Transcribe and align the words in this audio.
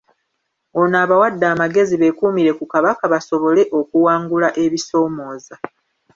Ono 0.79 0.95
abawadde 1.03 1.45
amagezi 1.53 1.95
bekuumire 2.01 2.51
ku 2.59 2.65
Kabaka 2.73 3.03
basobole 3.13 3.61
okuwangula 3.79 4.47
ebisomooza. 4.63 5.55